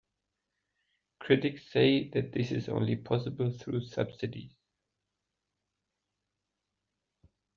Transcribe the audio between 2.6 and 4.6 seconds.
only possible through subsidies.